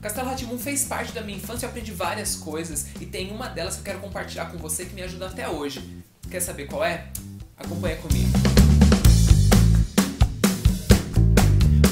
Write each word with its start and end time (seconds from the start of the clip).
Castelo 0.00 0.30
Ratimbun 0.30 0.58
fez 0.58 0.84
parte 0.84 1.12
da 1.12 1.20
minha 1.20 1.36
infância, 1.36 1.66
eu 1.66 1.70
aprendi 1.70 1.92
várias 1.92 2.34
coisas 2.34 2.86
e 2.98 3.04
tem 3.04 3.30
uma 3.30 3.48
delas 3.48 3.74
que 3.74 3.80
eu 3.80 3.84
quero 3.84 4.00
compartilhar 4.00 4.46
com 4.46 4.56
você 4.56 4.86
que 4.86 4.94
me 4.94 5.02
ajuda 5.02 5.26
até 5.26 5.46
hoje. 5.46 6.02
Quer 6.30 6.40
saber 6.40 6.66
qual 6.68 6.82
é? 6.82 7.08
Acompanha 7.54 7.96
comigo. 7.96 8.30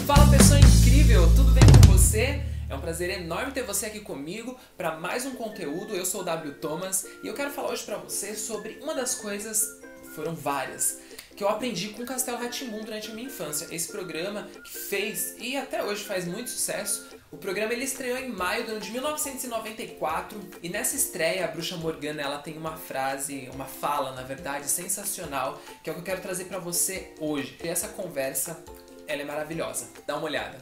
Fala 0.07 0.27
pessoa 0.31 0.59
incrível, 0.59 1.27
tudo 1.37 1.53
bem 1.53 1.65
com 1.67 1.93
você? 1.93 2.43
É 2.71 2.75
um 2.75 2.81
prazer 2.81 3.11
enorme 3.11 3.53
ter 3.53 3.63
você 3.63 3.85
aqui 3.85 4.01
comigo 4.01 4.59
para 4.75 4.99
mais 4.99 5.27
um 5.27 5.35
conteúdo. 5.35 5.95
Eu 5.95 6.07
sou 6.07 6.23
o 6.23 6.25
W 6.25 6.55
Thomas 6.55 7.07
e 7.23 7.27
eu 7.27 7.35
quero 7.35 7.51
falar 7.51 7.73
hoje 7.73 7.85
para 7.85 7.99
você 7.99 8.35
sobre 8.35 8.79
uma 8.83 8.95
das 8.95 9.17
coisas, 9.17 9.83
foram 10.15 10.35
várias, 10.35 10.99
que 11.37 11.45
eu 11.45 11.49
aprendi 11.51 11.89
com 11.91 12.07
Castelo 12.07 12.39
Ratimbun 12.39 12.85
durante 12.85 13.11
a 13.11 13.15
minha 13.15 13.27
infância. 13.27 13.69
Esse 13.71 13.93
programa 13.93 14.49
que 14.65 14.71
fez 14.71 15.35
e 15.39 15.59
até 15.59 15.85
hoje 15.85 16.05
faz 16.05 16.25
muito 16.25 16.49
sucesso. 16.49 17.18
O 17.31 17.37
programa 17.37 17.75
ele 17.75 17.85
estreou 17.85 18.17
em 18.17 18.31
maio 18.31 18.65
do 18.65 18.73
ano 18.73 18.81
de 18.81 18.91
1994 18.91 20.41
e 20.63 20.69
nessa 20.71 20.97
estreia 20.97 21.45
a 21.45 21.49
Bruxa 21.49 21.77
Morgana 21.77 22.23
ela 22.23 22.39
tem 22.39 22.57
uma 22.57 22.75
frase, 22.75 23.51
uma 23.53 23.67
fala 23.67 24.13
na 24.13 24.23
verdade 24.23 24.67
sensacional 24.67 25.61
que 25.85 25.91
é 25.91 25.93
o 25.93 25.97
que 25.97 26.01
eu 26.01 26.05
quero 26.05 26.23
trazer 26.23 26.47
para 26.47 26.59
você 26.59 27.13
hoje. 27.21 27.59
E 27.63 27.69
essa 27.69 27.89
conversa 27.89 28.65
ela 29.07 29.21
é 29.21 29.25
maravilhosa. 29.27 29.91
Dá 30.07 30.17
uma 30.17 30.25
olhada. 30.25 30.57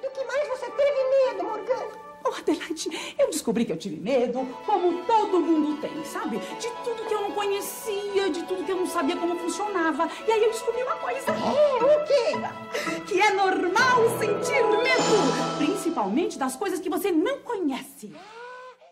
Do 0.00 0.10
que 0.10 0.24
mais 0.24 0.48
você 0.48 0.70
teve 0.70 1.32
medo, 1.32 1.44
Morgana? 1.44 2.00
Oh, 2.24 2.34
Adelaide, 2.34 3.14
eu 3.18 3.30
descobri 3.30 3.64
que 3.64 3.72
eu 3.72 3.76
tive 3.76 3.96
medo, 3.96 4.46
como 4.66 5.02
todo 5.04 5.40
mundo 5.40 5.80
tem, 5.80 6.04
sabe? 6.04 6.38
De 6.38 6.68
tudo 6.84 7.06
que 7.06 7.14
eu 7.14 7.22
não 7.22 7.32
conhecia, 7.32 8.30
de 8.30 8.42
tudo 8.44 8.64
que 8.64 8.70
eu 8.70 8.76
não 8.76 8.86
sabia 8.86 9.16
como 9.16 9.38
funcionava. 9.38 10.08
E 10.28 10.30
aí 10.30 10.44
eu 10.44 10.50
descobri 10.50 10.82
uma 10.82 10.96
coisa. 10.96 11.30
É, 11.30 11.82
o 11.82 12.04
quê? 12.04 13.04
Que 13.06 13.20
é 13.20 13.32
normal 13.32 14.18
sentir 14.18 14.39
principalmente 16.00 16.38
das 16.38 16.56
coisas 16.56 16.80
que 16.80 16.88
você 16.88 17.12
não 17.12 17.40
conhece. 17.40 18.12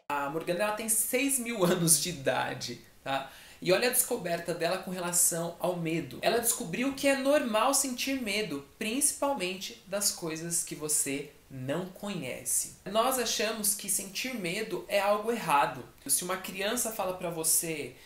A 0.08 0.28
Morgana 0.30 0.64
ela 0.64 0.72
tem 0.72 0.88
6 0.88 1.38
mil 1.38 1.64
anos 1.64 2.00
de 2.00 2.10
idade, 2.10 2.80
tá? 3.02 3.30
E 3.60 3.72
olha 3.72 3.88
a 3.88 3.92
descoberta 3.92 4.54
dela 4.54 4.78
com 4.78 4.90
relação 4.90 5.56
ao 5.58 5.76
medo. 5.76 6.18
Ela 6.22 6.38
descobriu 6.38 6.94
que 6.94 7.08
é 7.08 7.16
normal 7.16 7.74
sentir 7.74 8.22
medo, 8.22 8.64
principalmente 8.78 9.82
das 9.86 10.12
coisas 10.12 10.62
que 10.62 10.74
você 10.76 11.32
não 11.50 11.86
conhece. 11.86 12.76
Nós 12.86 13.18
achamos 13.18 13.74
que 13.74 13.90
sentir 13.90 14.34
medo 14.34 14.84
é 14.86 15.00
algo 15.00 15.32
errado. 15.32 15.84
Se 16.06 16.22
uma 16.22 16.36
criança 16.36 16.92
fala 16.92 17.14
para 17.14 17.30
você, 17.30 17.96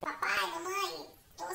Papai, 0.00 0.50
mamãe, 0.50 1.06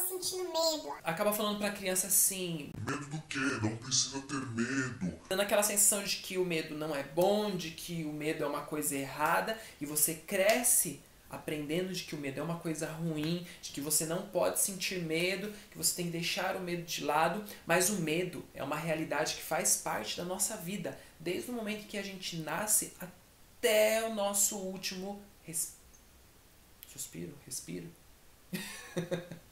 sentindo 0.08 0.44
medo. 0.44 0.94
acaba 1.04 1.34
falando 1.34 1.58
para 1.58 1.68
a 1.68 1.72
criança 1.72 2.08
assim, 2.08 2.72
Medo 2.86 3.06
do 3.06 3.22
quê? 3.24 3.40
Não 3.62 3.76
precisa 3.78 4.22
ter 4.22 4.46
medo. 4.48 5.20
dando 5.30 5.42
aquela 5.42 5.64
sensação 5.64 6.04
de 6.04 6.18
que 6.18 6.38
o 6.38 6.46
medo 6.46 6.76
não 6.76 6.96
é 6.96 7.04
bom, 7.04 7.56
de 7.56 7.72
que 7.72 8.04
o 8.04 8.14
medo 8.14 8.44
é 8.44 8.48
uma 8.48 8.62
coisa 8.62 8.96
errada, 8.96 9.60
e 9.80 9.86
você 9.86 10.16
cresce 10.16 11.02
aprendendo 11.32 11.94
de 11.94 12.04
que 12.04 12.14
o 12.14 12.18
medo 12.18 12.40
é 12.40 12.44
uma 12.44 12.60
coisa 12.60 12.92
ruim, 12.92 13.48
de 13.62 13.72
que 13.72 13.80
você 13.80 14.06
não 14.06 14.24
pode 14.28 14.60
sentir 14.60 15.02
medo, 15.02 15.52
que 15.72 15.78
você 15.78 15.96
tem 15.96 16.06
que 16.06 16.12
deixar 16.12 16.58
o 16.58 16.60
medo 16.60 16.84
de 16.84 17.04
lado, 17.04 17.44
mas 17.66 17.90
o 17.90 18.02
medo 18.02 18.44
é 18.54 18.62
uma 18.62 18.76
realidade 18.76 19.36
que 19.36 19.42
faz 19.42 19.78
parte 19.78 20.18
da 20.18 20.26
nossa 20.26 20.58
vida, 20.58 21.00
desde 21.20 21.50
o 21.50 21.54
momento 21.54 21.88
que 21.88 21.98
a 21.98 22.04
gente 22.04 22.38
nasce 22.38 22.94
até 23.00 24.06
o 24.06 24.14
nosso 24.14 24.58
último 24.58 25.22
res... 25.44 25.76
suspiro, 26.92 27.34
respiro, 27.46 27.90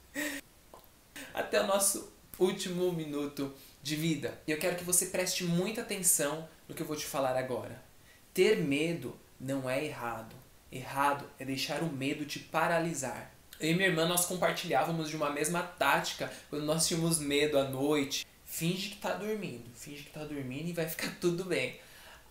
até 1.39 1.61
o 1.61 1.67
nosso 1.67 2.11
último 2.37 2.91
minuto 2.91 3.53
de 3.81 3.95
vida. 3.95 4.39
E 4.45 4.51
eu 4.51 4.57
quero 4.57 4.75
que 4.75 4.83
você 4.83 5.07
preste 5.07 5.43
muita 5.43 5.81
atenção 5.81 6.47
no 6.67 6.75
que 6.75 6.81
eu 6.81 6.87
vou 6.87 6.95
te 6.95 7.05
falar 7.05 7.37
agora. 7.37 7.81
Ter 8.33 8.57
medo 8.57 9.17
não 9.39 9.69
é 9.69 9.83
errado. 9.83 10.35
Errado 10.71 11.25
é 11.39 11.45
deixar 11.45 11.81
o 11.81 11.91
medo 11.91 12.25
te 12.25 12.39
paralisar. 12.39 13.33
Eu 13.59 13.71
e 13.71 13.73
minha 13.73 13.87
irmã 13.87 14.05
nós 14.05 14.25
compartilhávamos 14.25 15.09
de 15.09 15.15
uma 15.15 15.29
mesma 15.29 15.63
tática 15.63 16.31
quando 16.49 16.65
nós 16.65 16.87
tínhamos 16.87 17.19
medo 17.19 17.57
à 17.57 17.63
noite. 17.65 18.25
Finge 18.45 18.89
que 18.89 18.97
tá 18.97 19.13
dormindo, 19.13 19.69
finge 19.75 20.03
que 20.03 20.11
tá 20.11 20.23
dormindo 20.23 20.69
e 20.69 20.73
vai 20.73 20.87
ficar 20.87 21.11
tudo 21.19 21.45
bem. 21.45 21.79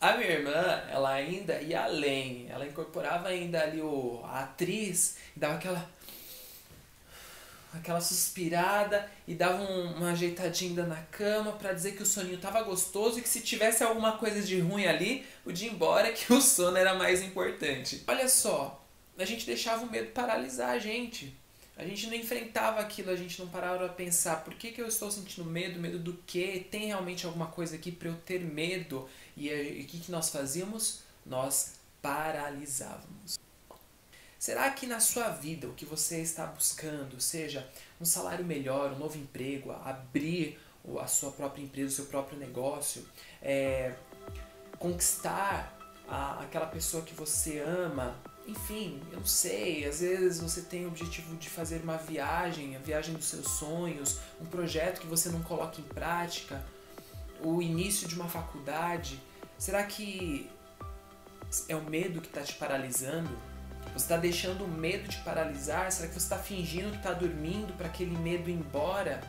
A 0.01 0.17
minha 0.17 0.31
irmã, 0.31 0.53
ela 0.89 1.13
ainda 1.13 1.61
ia 1.61 1.83
além, 1.83 2.47
ela 2.49 2.67
incorporava 2.67 3.29
ainda 3.29 3.61
ali 3.61 3.81
o, 3.81 4.21
a 4.25 4.45
atriz 4.45 5.17
e 5.37 5.41
dava 5.41 5.57
aquela 5.57 5.91
aquela 7.73 8.01
suspirada 8.01 9.11
e 9.27 9.35
dava 9.35 9.63
um- 9.63 9.95
uma 9.97 10.11
ajeitadinha 10.13 10.87
na 10.87 11.03
cama 11.03 11.53
pra 11.53 11.73
dizer 11.73 11.93
que 11.97 12.03
o 12.03 12.07
soninho 12.07 12.39
tava 12.39 12.63
gostoso 12.63 13.19
e 13.19 13.23
que 13.23 13.29
se 13.29 13.41
tivesse 13.41 13.83
alguma 13.85 14.13
coisa 14.19 14.41
de 14.43 14.59
ruim 14.61 14.87
ali, 14.87 15.27
podia 15.45 15.69
ir 15.69 15.73
embora 15.73 16.11
que 16.13 16.33
o 16.33 16.41
sono 16.41 16.77
era 16.77 16.95
mais 16.95 17.23
importante. 17.23 18.03
Olha 18.07 18.29
só, 18.29 18.85
a 19.19 19.25
gente 19.25 19.45
deixava 19.47 19.85
o 19.85 19.91
medo 19.91 20.11
paralisar 20.13 20.71
a 20.71 20.79
gente. 20.79 21.37
A 21.77 21.85
gente 21.85 22.09
não 22.09 22.15
enfrentava 22.15 22.81
aquilo, 22.81 23.11
a 23.11 23.15
gente 23.17 23.39
não 23.39 23.47
parava 23.49 23.79
pra 23.79 23.89
pensar 23.91 24.43
por 24.43 24.53
que, 24.55 24.73
que 24.73 24.83
eu 24.83 24.89
estou 24.89 25.11
sentindo 25.13 25.45
medo, 25.49 25.79
medo 25.79 25.99
do 25.99 26.13
quê? 26.27 26.67
Tem 26.69 26.87
realmente 26.87 27.25
alguma 27.25 27.47
coisa 27.47 27.77
aqui 27.77 27.93
pra 27.93 28.09
eu 28.09 28.17
ter 28.17 28.41
medo? 28.41 29.09
E 29.37 29.49
o 29.49 29.87
que, 29.87 30.01
que 30.01 30.11
nós 30.11 30.29
fazíamos? 30.31 31.03
Nós 31.25 31.75
paralisávamos. 32.03 33.39
Será 34.39 34.71
que 34.71 34.87
na 34.87 35.01
sua 35.01 35.31
vida 35.31 35.67
o 35.67 35.75
que 35.75 35.85
você 35.85 36.21
está 36.21 36.47
buscando, 36.47 37.21
seja 37.21 37.69
um 38.01 38.05
salário 38.05 38.45
melhor, 38.45 38.93
um 38.93 38.99
novo 38.99 39.19
emprego, 39.19 39.73
abrir 39.73 40.59
a 41.01 41.07
sua 41.07 41.33
própria 41.33 41.63
empresa, 41.63 41.89
o 41.89 41.97
seu 41.97 42.07
próprio 42.07 42.39
negócio, 42.39 43.05
é, 43.43 43.95
conquistar 44.79 45.77
a- 46.09 46.41
aquela 46.41 46.67
pessoa 46.67 47.03
que 47.03 47.13
você 47.15 47.59
ama, 47.59 48.17
enfim, 48.47 49.03
eu 49.13 49.19
não 49.19 49.27
sei, 49.27 49.85
às 49.85 50.01
vezes 50.01 50.41
você 50.41 50.63
tem 50.63 50.87
o 50.87 50.89
objetivo 50.89 51.37
de 51.37 51.51
fazer 51.51 51.83
uma 51.83 51.99
viagem, 51.99 52.77
a 52.77 52.79
viagem 52.79 53.15
dos 53.15 53.27
seus 53.27 53.51
sonhos, 53.51 54.19
um 54.41 54.47
projeto 54.47 55.01
que 55.01 55.07
você 55.07 55.29
não 55.29 55.43
coloca 55.43 55.81
em 55.81 55.85
prática, 55.85 56.65
o 57.43 57.61
início 57.61 58.09
de 58.09 58.15
uma 58.15 58.29
faculdade, 58.29 59.21
será 59.59 59.83
que 59.83 60.49
é 61.69 61.77
o 61.77 61.83
medo 61.83 62.21
que 62.21 62.29
está 62.29 62.41
te 62.43 62.55
paralisando? 62.55 63.37
Você 63.99 64.05
está 64.05 64.17
deixando 64.17 64.65
o 64.65 64.69
medo 64.69 65.09
te 65.09 65.19
paralisar? 65.19 65.91
Será 65.91 66.07
que 66.07 66.15
você 66.15 66.21
está 66.21 66.39
fingindo 66.39 66.93
que 66.93 66.99
está 66.99 67.13
dormindo 67.13 67.77
para 67.77 67.89
aquele 67.89 68.17
medo 68.17 68.49
ir 68.49 68.53
embora? 68.53 69.21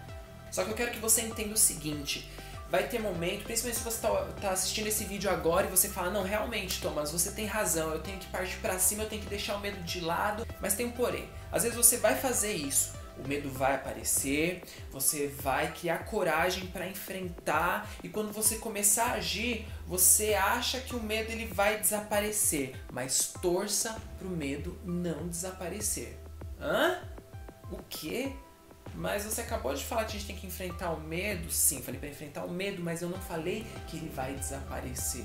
Só 0.51 0.63
que 0.63 0.69
eu 0.69 0.75
quero 0.75 0.91
que 0.91 0.99
você 0.99 1.21
entenda 1.21 1.55
o 1.55 1.57
seguinte: 1.57 2.29
vai 2.69 2.87
ter 2.87 2.99
momento, 2.99 3.45
principalmente 3.45 3.79
se 3.79 3.83
você 3.83 4.07
está 4.35 4.51
assistindo 4.51 4.85
esse 4.85 5.05
vídeo 5.05 5.27
agora 5.27 5.65
e 5.65 5.71
você 5.71 5.89
fala, 5.89 6.11
não, 6.11 6.21
realmente, 6.21 6.79
Thomas, 6.81 7.11
você 7.11 7.31
tem 7.31 7.47
razão, 7.47 7.89
eu 7.89 7.99
tenho 7.99 8.19
que 8.19 8.27
partir 8.27 8.57
para 8.57 8.77
cima, 8.77 9.03
eu 9.03 9.09
tenho 9.09 9.23
que 9.23 9.27
deixar 9.27 9.55
o 9.55 9.59
medo 9.59 9.81
de 9.81 10.01
lado. 10.01 10.45
Mas 10.61 10.75
tem 10.75 10.85
um 10.85 10.91
porém. 10.91 11.27
Às 11.51 11.63
vezes 11.63 11.75
você 11.75 11.97
vai 11.97 12.13
fazer 12.13 12.53
isso, 12.53 12.93
o 13.23 13.27
medo 13.27 13.49
vai 13.49 13.75
aparecer, 13.75 14.61
você 14.91 15.27
vai 15.27 15.71
criar 15.73 16.05
coragem 16.05 16.67
para 16.67 16.87
enfrentar 16.87 17.89
e 18.03 18.09
quando 18.09 18.31
você 18.31 18.57
começar 18.57 19.05
a 19.05 19.13
agir, 19.13 19.67
você 19.85 20.33
acha 20.33 20.79
que 20.79 20.95
o 20.95 21.01
medo 21.01 21.31
ele 21.31 21.45
vai 21.45 21.79
desaparecer, 21.79 22.75
mas 22.91 23.33
torça 23.41 23.99
pro 24.17 24.29
medo 24.29 24.77
não 24.85 25.27
desaparecer. 25.27 26.17
Hã? 26.59 26.99
O 27.71 27.77
quê? 27.89 28.31
Mas 28.95 29.23
você 29.23 29.41
acabou 29.41 29.73
de 29.73 29.83
falar 29.83 30.05
que 30.05 30.09
a 30.09 30.19
gente 30.19 30.27
tem 30.27 30.35
que 30.35 30.47
enfrentar 30.47 30.91
o 30.91 30.99
medo? 30.99 31.51
Sim, 31.51 31.81
falei 31.81 31.99
para 31.99 32.09
enfrentar 32.09 32.45
o 32.45 32.51
medo, 32.51 32.81
mas 32.81 33.01
eu 33.01 33.09
não 33.09 33.19
falei 33.19 33.65
que 33.87 33.97
ele 33.97 34.09
vai 34.09 34.33
desaparecer. 34.33 35.23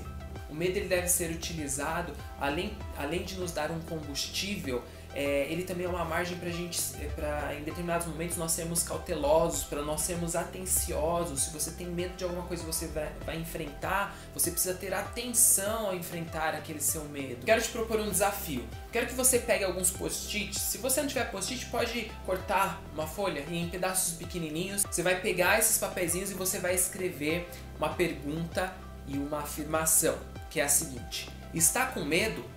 O 0.49 0.53
medo 0.53 0.77
ele 0.77 0.87
deve 0.87 1.07
ser 1.07 1.31
utilizado, 1.31 2.13
além, 2.39 2.77
além 2.97 3.23
de 3.23 3.35
nos 3.35 3.51
dar 3.51 3.71
um 3.71 3.79
combustível, 3.81 4.83
é, 5.15 5.47
ele 5.49 5.63
também 5.63 5.85
é 5.85 5.89
uma 5.89 6.03
margem 6.03 6.37
para 6.37 6.49
gente, 6.49 6.77
para 7.15 7.55
em 7.55 7.63
determinados 7.63 8.05
momentos 8.05 8.35
nós 8.35 8.51
sermos 8.51 8.83
cautelosos, 8.83 9.63
para 9.63 9.81
nós 9.81 10.01
sermos 10.01 10.35
atenciosos. 10.35 11.43
Se 11.43 11.51
você 11.51 11.71
tem 11.71 11.87
medo 11.87 12.17
de 12.17 12.25
alguma 12.25 12.43
coisa 12.43 12.63
que 12.63 12.71
você 12.71 12.87
vai, 12.87 13.09
vai 13.25 13.37
enfrentar, 13.37 14.13
você 14.33 14.51
precisa 14.51 14.73
ter 14.73 14.93
atenção 14.93 15.87
ao 15.87 15.95
enfrentar 15.95 16.53
aquele 16.53 16.81
seu 16.81 17.05
medo. 17.05 17.45
Quero 17.45 17.61
te 17.61 17.69
propor 17.69 18.01
um 18.01 18.09
desafio. 18.09 18.67
Quero 18.91 19.07
que 19.07 19.13
você 19.13 19.39
pegue 19.39 19.63
alguns 19.63 19.89
post-its. 19.89 20.59
Se 20.59 20.79
você 20.79 20.99
não 20.99 21.07
tiver 21.07 21.31
post-it, 21.31 21.65
pode 21.67 22.11
cortar 22.25 22.81
uma 22.93 23.07
folha 23.07 23.45
em 23.49 23.69
pedaços 23.69 24.15
pequenininhos. 24.15 24.83
Você 24.83 25.01
vai 25.01 25.21
pegar 25.21 25.57
esses 25.57 25.77
papeizinhos 25.77 26.29
e 26.29 26.33
você 26.33 26.59
vai 26.59 26.75
escrever 26.75 27.47
uma 27.77 27.89
pergunta 27.89 28.73
e 29.07 29.17
uma 29.17 29.39
afirmação, 29.39 30.17
que 30.49 30.59
é 30.59 30.63
a 30.65 30.69
seguinte: 30.69 31.29
está 31.53 31.85
com 31.85 32.03
medo? 32.03 32.54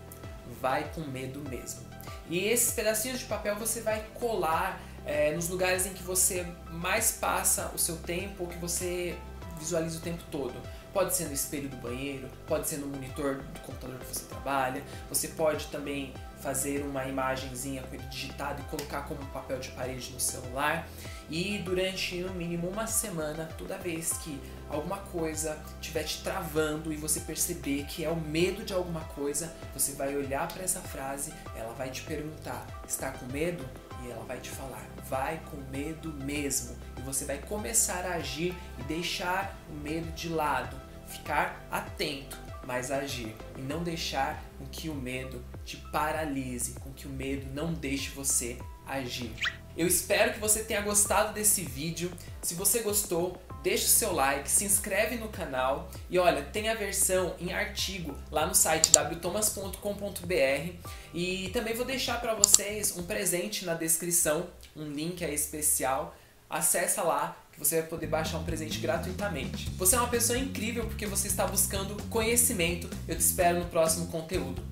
Vai 0.60 0.90
com 0.94 1.00
medo 1.02 1.40
mesmo. 1.48 1.80
E 2.28 2.38
esses 2.38 2.72
pedacinhos 2.72 3.20
de 3.20 3.24
papel 3.26 3.56
você 3.56 3.80
vai 3.80 4.04
colar 4.14 4.80
é, 5.04 5.32
nos 5.32 5.48
lugares 5.48 5.86
em 5.86 5.94
que 5.94 6.02
você 6.02 6.46
mais 6.70 7.12
passa 7.12 7.70
o 7.74 7.78
seu 7.78 7.96
tempo, 7.96 8.44
ou 8.44 8.48
que 8.48 8.58
você 8.58 9.16
visualiza 9.58 9.98
o 9.98 10.00
tempo 10.00 10.22
todo. 10.30 10.54
Pode 10.98 11.14
ser 11.14 11.26
no 11.26 11.32
espelho 11.32 11.68
do 11.68 11.76
banheiro, 11.76 12.28
pode 12.44 12.68
ser 12.68 12.78
no 12.78 12.88
monitor 12.88 13.36
do 13.36 13.60
computador 13.60 14.00
que 14.00 14.06
você 14.06 14.24
trabalha. 14.24 14.82
Você 15.08 15.28
pode 15.28 15.68
também 15.68 16.12
fazer 16.40 16.82
uma 16.82 17.04
imagenzinha 17.06 17.84
com 17.84 17.94
ele 17.94 18.02
digitado 18.08 18.60
e 18.60 18.64
colocar 18.64 19.02
como 19.02 19.24
papel 19.26 19.60
de 19.60 19.68
parede 19.68 20.10
no 20.10 20.18
celular. 20.18 20.88
E 21.30 21.58
durante 21.58 22.16
no 22.16 22.34
mínimo 22.34 22.68
uma 22.68 22.88
semana, 22.88 23.48
toda 23.56 23.78
vez 23.78 24.14
que 24.14 24.40
alguma 24.68 24.96
coisa 24.96 25.56
estiver 25.80 26.02
te 26.02 26.20
travando 26.20 26.92
e 26.92 26.96
você 26.96 27.20
perceber 27.20 27.84
que 27.84 28.04
é 28.04 28.10
o 28.10 28.16
medo 28.16 28.64
de 28.64 28.74
alguma 28.74 29.02
coisa, 29.02 29.54
você 29.72 29.92
vai 29.92 30.16
olhar 30.16 30.48
para 30.48 30.64
essa 30.64 30.80
frase, 30.80 31.32
ela 31.54 31.74
vai 31.74 31.90
te 31.90 32.02
perguntar: 32.02 32.66
está 32.88 33.12
com 33.12 33.26
medo? 33.26 33.64
E 34.04 34.10
ela 34.10 34.24
vai 34.24 34.40
te 34.40 34.50
falar: 34.50 34.84
vai 35.08 35.40
com 35.48 35.58
medo 35.70 36.12
mesmo. 36.24 36.76
E 36.96 37.02
você 37.02 37.24
vai 37.24 37.38
começar 37.38 38.04
a 38.04 38.14
agir 38.14 38.52
e 38.78 38.82
deixar 38.82 39.56
o 39.70 39.74
medo 39.74 40.10
de 40.12 40.28
lado, 40.28 40.87
ficar 41.08 41.66
atento, 41.70 42.38
mas 42.66 42.90
agir 42.90 43.34
e 43.56 43.62
não 43.62 43.82
deixar 43.82 44.42
com 44.58 44.66
que 44.66 44.88
o 44.88 44.94
medo 44.94 45.42
te 45.64 45.76
paralise, 45.90 46.74
com 46.80 46.92
que 46.92 47.06
o 47.06 47.10
medo 47.10 47.46
não 47.54 47.72
deixe 47.72 48.10
você 48.10 48.58
agir. 48.86 49.32
Eu 49.76 49.86
espero 49.86 50.32
que 50.32 50.40
você 50.40 50.64
tenha 50.64 50.80
gostado 50.80 51.32
desse 51.32 51.62
vídeo. 51.62 52.10
Se 52.42 52.54
você 52.54 52.80
gostou, 52.80 53.40
deixa 53.62 53.84
o 53.84 53.88
seu 53.88 54.12
like, 54.12 54.50
se 54.50 54.64
inscreve 54.64 55.16
no 55.16 55.28
canal 55.28 55.88
e 56.10 56.18
olha, 56.18 56.42
tem 56.42 56.68
a 56.68 56.74
versão 56.74 57.34
em 57.38 57.52
artigo 57.52 58.16
lá 58.30 58.44
no 58.46 58.54
site 58.54 58.90
wtomas.com.br 58.90 60.72
e 61.14 61.50
também 61.50 61.74
vou 61.74 61.84
deixar 61.84 62.20
para 62.20 62.34
vocês 62.34 62.96
um 62.96 63.04
presente 63.04 63.64
na 63.64 63.74
descrição, 63.74 64.48
um 64.74 64.84
link 64.84 65.24
aí 65.24 65.34
especial. 65.34 66.14
Acessa 66.50 67.02
lá 67.02 67.36
você 67.58 67.80
vai 67.80 67.88
poder 67.88 68.06
baixar 68.06 68.38
um 68.38 68.44
presente 68.44 68.78
gratuitamente. 68.78 69.70
Você 69.78 69.96
é 69.96 69.98
uma 69.98 70.08
pessoa 70.08 70.38
incrível 70.38 70.86
porque 70.86 71.06
você 71.06 71.26
está 71.28 71.46
buscando 71.46 72.00
conhecimento. 72.04 72.88
Eu 73.06 73.16
te 73.16 73.20
espero 73.20 73.58
no 73.58 73.66
próximo 73.66 74.06
conteúdo. 74.06 74.62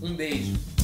Um 0.00 0.14
beijo. 0.14 0.75